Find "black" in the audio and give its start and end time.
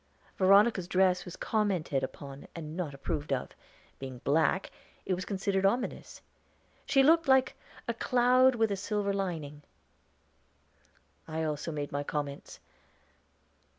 4.23-4.71